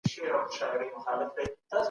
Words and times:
په 0.03 0.07
خپلو 0.09 0.39
کي 0.49 0.57
صادق 0.59 0.89
واوسئ. 0.93 1.45